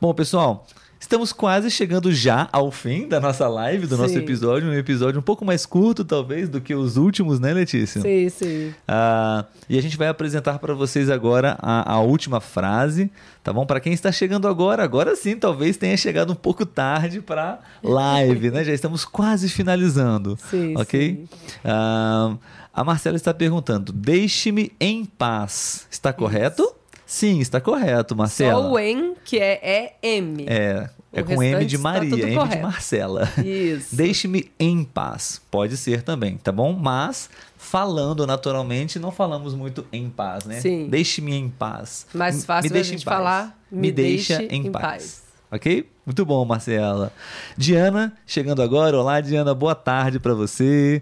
[0.00, 0.66] Bom, pessoal,
[1.00, 4.20] estamos quase chegando já ao fim da nossa live, do nosso Sim.
[4.20, 4.68] episódio.
[4.68, 8.00] Um episódio um pouco mais curto, talvez, do que os últimos, né, Letícia?
[8.00, 8.74] Sim, sim.
[8.88, 13.10] Ah, e a gente vai apresentar para vocês agora a, a última frase,
[13.42, 13.64] tá bom?
[13.64, 18.50] Para quem está chegando agora, agora sim, talvez tenha chegado um pouco tarde para live,
[18.50, 18.64] né?
[18.64, 21.24] Já estamos quase finalizando, Sim, ok?
[21.64, 22.34] Ah,
[22.72, 25.86] a Marcela está perguntando: deixe-me em paz.
[25.90, 26.74] Está correto?
[27.14, 28.60] Sim, está correto, Marcela.
[28.60, 30.46] Só o em, que é EM.
[30.48, 32.62] É, é O com M de tá Maria, M de correto.
[32.62, 33.28] Marcela.
[33.38, 33.94] Isso.
[33.94, 35.40] Deixe-me em paz.
[35.48, 36.72] Pode ser também, tá bom?
[36.72, 40.60] Mas falando naturalmente, não falamos muito em paz, né?
[40.60, 40.88] Sim.
[40.88, 42.08] Deixe-me em paz.
[42.12, 43.16] Mais fácil me a deixe gente em paz.
[43.16, 44.82] falar, Me, deixa em, paz.
[44.82, 45.22] paz.
[45.52, 45.88] Ok?
[46.04, 47.12] Muito bom, Marcela.
[47.56, 48.98] Diana, chegando agora.
[48.98, 49.54] Olá, Diana.
[49.54, 51.00] Boa tarde para você.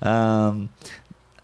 [0.00, 0.56] Ah,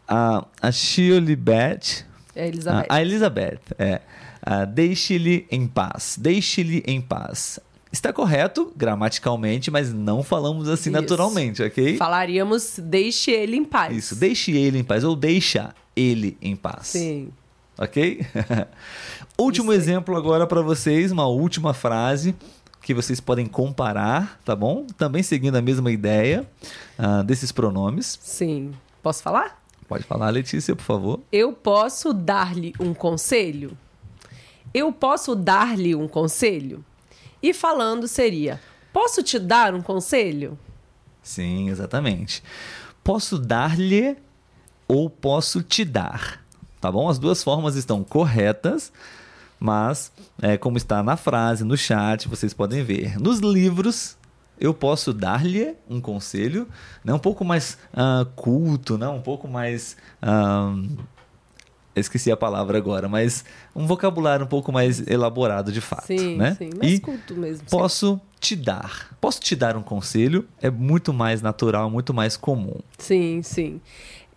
[0.08, 2.07] a, a Shirley Beth
[2.38, 2.86] É Elizabeth.
[2.88, 4.00] ah, a Elizabeth, é.
[4.40, 6.16] Ah, Deixe-lhe em paz.
[6.18, 7.58] Deixe-lhe em paz.
[7.90, 11.00] Está correto gramaticalmente, mas não falamos assim Isso.
[11.00, 11.96] naturalmente, ok?
[11.96, 13.96] Falaríamos deixe ele em paz.
[13.96, 16.88] Isso, deixe ele em paz ou deixa ele em paz.
[16.88, 17.30] Sim.
[17.76, 18.24] Ok?
[19.36, 22.36] último exemplo agora para vocês, uma última frase
[22.82, 24.86] que vocês podem comparar, tá bom?
[24.96, 26.46] Também seguindo a mesma ideia
[26.96, 28.18] ah, desses pronomes.
[28.22, 28.72] Sim.
[29.02, 29.57] Posso falar?
[29.88, 31.20] Pode falar, Letícia, por favor.
[31.32, 33.76] Eu posso dar-lhe um conselho?
[34.74, 36.84] Eu posso dar-lhe um conselho?
[37.42, 38.60] E falando seria:
[38.92, 40.58] Posso te dar um conselho?
[41.22, 42.42] Sim, exatamente.
[43.02, 44.16] Posso dar-lhe
[44.86, 46.44] ou posso te dar.
[46.80, 47.08] Tá bom?
[47.08, 48.92] As duas formas estão corretas,
[49.58, 53.18] mas é, como está na frase, no chat, vocês podem ver.
[53.18, 54.16] Nos livros,
[54.60, 56.68] eu posso dar-lhe um conselho,
[57.04, 57.12] né?
[57.14, 59.08] um pouco mais ah, culto, né?
[59.08, 59.96] um pouco mais.
[60.22, 63.44] eu esqueci a palavra agora, mas
[63.74, 66.06] um vocabulário um pouco mais elaborado de fato.
[66.06, 66.54] Sim, né?
[66.56, 66.70] sim.
[66.78, 67.68] Mais E culto mesmo.
[67.68, 67.76] sim.
[67.76, 69.16] Posso te dar.
[69.20, 70.46] Posso te dar um conselho?
[70.62, 72.76] É muito mais natural, muito mais comum.
[72.98, 73.80] Sim, sim.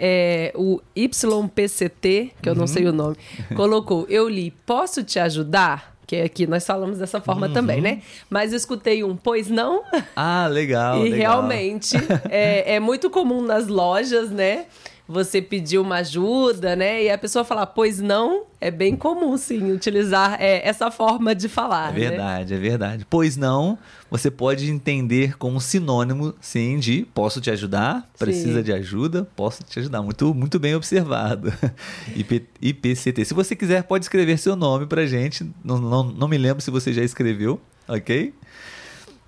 [0.04, 2.60] É, o YPCT, que eu Uhum.
[2.60, 3.16] não sei o nome,
[3.56, 5.91] colocou: Eu li, posso te ajudar?
[6.12, 7.54] Que aqui nós falamos dessa forma Uhum.
[7.54, 8.02] também, né?
[8.30, 9.82] Mas eu escutei um, pois não?
[10.14, 10.98] Ah, legal.
[11.08, 11.18] e legal.
[11.18, 11.96] realmente
[12.30, 14.66] é, é muito comum nas lojas, né?
[15.12, 17.04] Você pedir uma ajuda, né?
[17.04, 21.50] E a pessoa falar, pois não, é bem comum, sim, utilizar é, essa forma de
[21.50, 21.90] falar.
[21.90, 22.10] É né?
[22.10, 23.08] verdade, é verdade.
[23.10, 23.78] Pois não,
[24.10, 28.64] você pode entender como sinônimo, sim, de posso te ajudar, precisa Sim.
[28.64, 30.02] de ajuda, posso te ajudar.
[30.02, 31.52] Muito, muito bem observado.
[32.16, 33.26] IP, IPCT.
[33.26, 35.50] Se você quiser, pode escrever seu nome pra gente.
[35.64, 38.34] Não, não, não me lembro se você já escreveu, ok?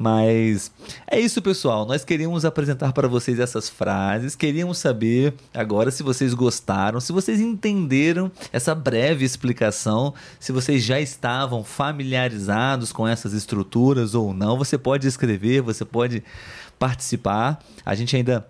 [0.03, 0.69] Mas
[1.07, 1.85] é isso, pessoal.
[1.85, 4.35] Nós queríamos apresentar para vocês essas frases.
[4.35, 10.99] Queríamos saber agora se vocês gostaram, se vocês entenderam essa breve explicação, se vocês já
[10.99, 14.57] estavam familiarizados com essas estruturas ou não.
[14.57, 16.21] Você pode escrever, você pode
[16.77, 17.63] participar.
[17.85, 18.45] A gente ainda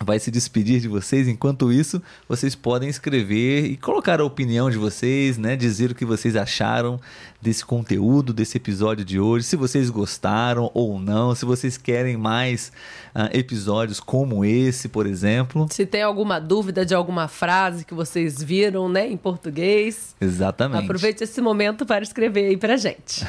[0.00, 1.28] vai se despedir de vocês.
[1.28, 5.56] Enquanto isso, vocês podem escrever e colocar a opinião de vocês, né?
[5.56, 7.00] Dizer o que vocês acharam
[7.44, 12.72] desse conteúdo, desse episódio de hoje, se vocês gostaram ou não, se vocês querem mais
[13.14, 15.66] ah, episódios como esse, por exemplo.
[15.70, 20.84] Se tem alguma dúvida de alguma frase que vocês viram, né, em português, Exatamente.
[20.84, 23.22] aproveite esse momento para escrever aí pra gente.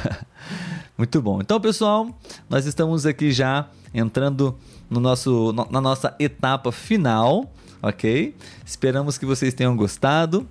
[0.96, 1.42] Muito bom.
[1.42, 2.08] Então, pessoal,
[2.48, 4.56] nós estamos aqui já entrando
[4.88, 7.52] no nosso, no- na nossa etapa final,
[7.82, 8.34] ok?
[8.64, 10.48] Esperamos que vocês tenham gostado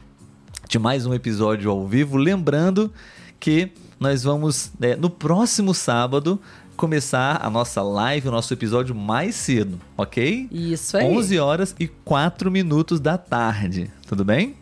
[0.69, 2.15] de mais um episódio ao vivo.
[2.15, 2.93] Lembrando
[3.39, 6.39] que nós vamos, né, no próximo sábado,
[6.75, 10.47] começar a nossa live, o nosso episódio mais cedo, ok?
[10.51, 11.05] Isso aí.
[11.05, 13.89] 11 horas e 4 minutos da tarde.
[14.07, 14.55] Tudo bem?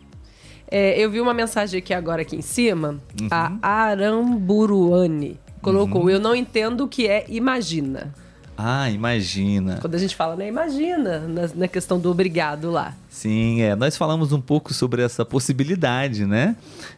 [0.70, 3.00] É, eu vi uma mensagem aqui agora aqui em cima.
[3.20, 3.28] Uhum.
[3.30, 8.14] A Aramburuane colocou: Eu não entendo o que é imagina.
[8.56, 9.78] Ah, imagina.
[9.80, 10.46] Quando a gente fala, né?
[10.48, 12.94] Imagina, na, na questão do obrigado lá.
[13.10, 16.56] Sim, é, nós falamos um pouco sobre essa possibilidade, né?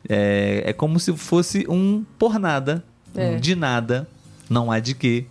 [0.09, 3.37] É, é como se fosse um por nada, um É.
[3.37, 4.07] de nada,
[4.51, 5.25] não há de quê.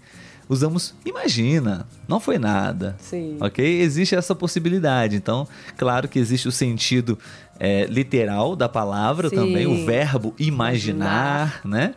[0.48, 2.96] usamos imagina, não foi nada.
[3.00, 3.38] Sim.
[3.40, 3.64] Ok?
[3.82, 5.16] Existe essa possibilidade.
[5.16, 7.18] Então, claro que existe o sentido
[7.60, 9.36] é, literal da palavra Sim.
[9.38, 11.94] também, o verbo imaginar, né?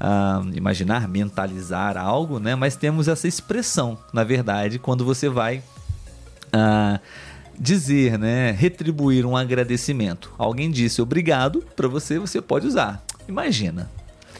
[0.00, 2.54] Ah, imaginar, mentalizar algo, né?
[2.54, 5.62] Mas temos essa expressão, na verdade, quando você vai
[6.52, 7.00] ah,
[7.58, 8.52] dizer, né?
[8.52, 10.32] Retribuir um agradecimento.
[10.38, 13.04] Alguém disse obrigado para você, você pode usar.
[13.28, 13.90] Imagina,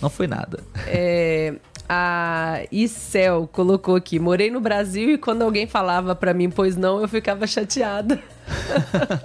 [0.01, 0.63] não foi nada.
[0.87, 1.55] É,
[1.89, 7.01] a Isel colocou aqui: morei no Brasil e quando alguém falava pra mim, pois não,
[7.01, 8.21] eu ficava chateada.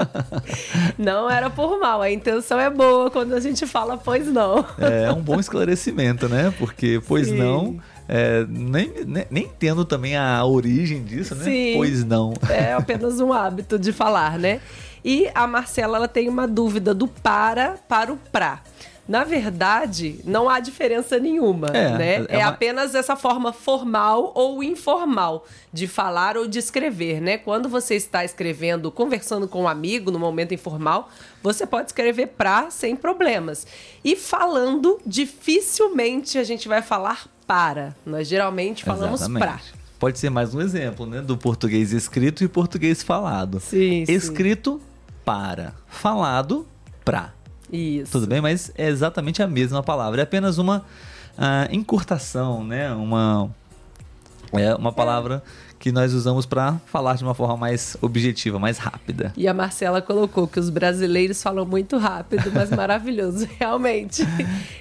[0.97, 4.65] não era por mal, a intenção é boa quando a gente fala, pois não.
[4.80, 6.54] É um bom esclarecimento, né?
[6.58, 7.38] Porque, pois Sim.
[7.38, 11.43] não, é, nem, nem, nem entendo também a origem disso, né?
[11.43, 11.73] Sim.
[11.76, 12.34] Pois não.
[12.49, 14.60] É apenas um hábito de falar, né?
[15.04, 18.62] E a Marcela ela tem uma dúvida do para para o pra.
[19.06, 22.13] Na verdade, não há diferença nenhuma, É, né?
[22.30, 27.38] é É, uma- apenas essa forma formal ou informal de falar ou de escrever, né?
[27.38, 31.10] Quando você está escrevendo, conversando com um amigo no momento informal,
[31.42, 33.68] você pode escrever pra sem problemas.
[34.06, 37.94] E falando, dificilmente a gente vai falar para.
[38.06, 39.44] Nós geralmente falamos Exatamente.
[39.44, 39.60] pra.
[40.00, 41.22] Pode ser mais um exemplo, né?
[41.22, 43.60] Do português escrito e português falado.
[43.60, 44.12] Sim, sim.
[44.13, 44.82] Escrito
[45.26, 46.66] para, falado
[47.06, 47.34] pra.
[47.71, 48.12] Isso.
[48.12, 48.41] Tudo bem?
[48.41, 50.21] Mas é exatamente a mesma palavra.
[50.21, 50.86] É apenas uma
[51.38, 52.91] ah, encurtação, né?
[52.91, 53.49] Uma,
[54.54, 55.43] é uma palavra
[55.84, 59.34] que nós usamos para falar de uma forma mais objetiva, mais rápida.
[59.36, 64.23] E a Marcela colocou que os brasileiros falam muito rápido, mas maravilhoso, realmente.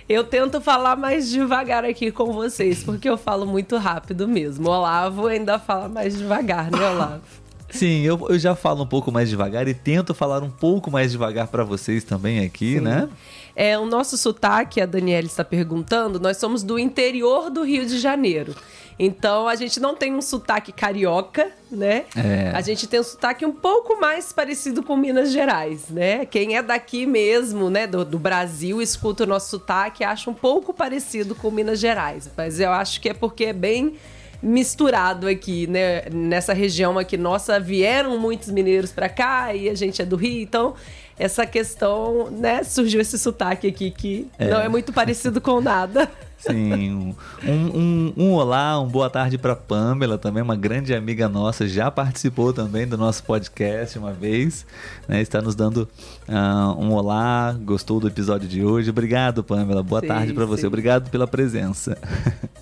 [0.08, 4.68] Eu tento falar mais devagar aqui com vocês, porque eu falo muito rápido mesmo.
[4.68, 7.41] O Olavo ainda fala mais devagar, né, Olavo?
[7.72, 11.10] Sim, eu, eu já falo um pouco mais devagar e tento falar um pouco mais
[11.10, 13.08] devagar para vocês também aqui, né?
[13.56, 17.98] É, o nosso sotaque, a Daniela está perguntando, nós somos do interior do Rio de
[17.98, 18.54] Janeiro.
[18.98, 22.04] Então a gente não tem um sotaque carioca, né?
[22.14, 22.52] É.
[22.54, 26.26] A gente tem um sotaque um pouco mais parecido com Minas Gerais, né?
[26.26, 30.34] Quem é daqui mesmo, né, do, do Brasil, escuta o nosso sotaque e acha um
[30.34, 32.30] pouco parecido com Minas Gerais.
[32.36, 33.94] Mas eu acho que é porque é bem
[34.42, 36.02] misturado aqui, né?
[36.10, 40.42] Nessa região aqui nossa, vieram muitos mineiros pra cá e a gente é do Rio,
[40.42, 40.74] então
[41.18, 46.10] essa questão, né, surgiu esse sotaque aqui que não é muito parecido com nada.
[46.38, 51.68] Sim, um, um, um olá, um boa tarde para Pamela, também uma grande amiga nossa,
[51.68, 54.66] já participou também do nosso podcast uma vez,
[55.06, 55.20] né?
[55.20, 55.88] Está nos dando
[56.26, 58.90] ah, um olá, gostou do episódio de hoje.
[58.90, 59.84] Obrigado, Pamela.
[59.84, 60.66] Boa Sim, tarde para você.
[60.66, 61.96] Obrigado pela presença.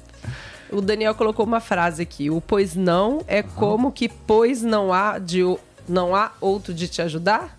[0.72, 5.18] O Daniel colocou uma frase aqui: o pois não é como que pois não há
[5.18, 5.40] de
[5.88, 7.59] não há outro de te ajudar?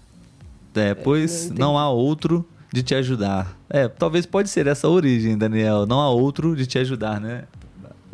[0.73, 1.59] É, pois entendi.
[1.59, 3.57] não há outro de te ajudar.
[3.69, 5.85] É, talvez pode ser essa a origem, Daniel.
[5.85, 7.43] Não há outro de te ajudar, né?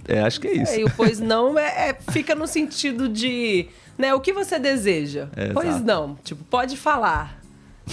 [0.07, 0.71] É, acho que é isso.
[0.71, 4.57] É, e o pois não é, é- fica no sentido de, né, o que você
[4.57, 5.27] deseja?
[5.35, 5.85] É, pois exato.
[5.85, 7.37] não, tipo, pode falar.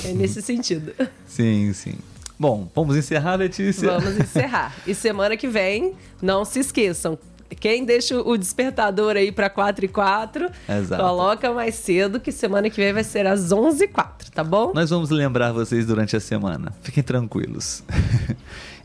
[0.04, 0.92] É nesse sentido.
[1.26, 1.94] Sim, sim.
[2.38, 3.90] Bom, vamos encerrar, Letícia?
[3.92, 4.74] Vamos encerrar.
[4.86, 7.18] E semana que vem, não se esqueçam.
[7.60, 11.02] Quem deixa o despertador aí para 4 e 4, Exato.
[11.02, 14.72] coloca mais cedo, que semana que vem vai ser às 11 e 4, tá bom?
[14.74, 16.72] Nós vamos lembrar vocês durante a semana.
[16.82, 17.82] Fiquem tranquilos.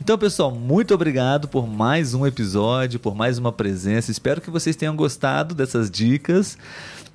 [0.01, 4.09] Então, pessoal, muito obrigado por mais um episódio, por mais uma presença.
[4.09, 6.57] Espero que vocês tenham gostado dessas dicas.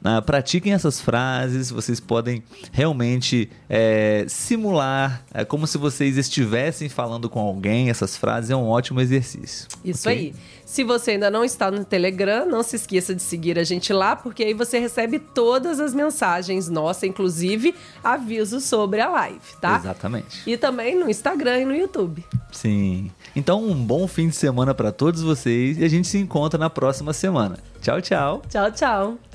[0.04, 7.30] Ah, pratiquem essas frases, vocês podem realmente é, simular é, como se vocês estivessem falando
[7.30, 7.88] com alguém.
[7.88, 9.66] Essas frases é um ótimo exercício.
[9.82, 10.18] Isso ok?
[10.18, 10.34] aí.
[10.66, 14.14] Se você ainda não está no Telegram, não se esqueça de seguir a gente lá,
[14.14, 19.78] porque aí você recebe todas as mensagens nossas, inclusive avisos sobre a live, tá?
[19.78, 20.42] Exatamente.
[20.46, 22.22] E também no Instagram e no YouTube.
[22.52, 23.10] Sim.
[23.34, 26.68] Então, um bom fim de semana para todos vocês e a gente se encontra na
[26.68, 27.58] próxima semana.
[27.80, 28.42] Tchau, tchau.
[28.50, 29.33] Tchau, tchau.